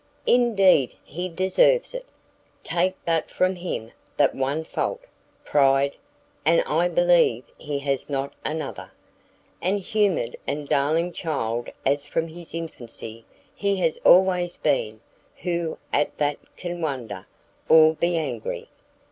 [0.25, 2.07] "Indeed he deserves it;
[2.63, 5.01] take but from him that one fault,
[5.45, 5.95] pride,
[6.43, 8.91] and I believe he has not another:
[9.61, 15.01] and humoured and darling child as from his infancy he has always been,
[15.43, 17.27] who at that can wonder,
[17.69, 18.69] or be angry?"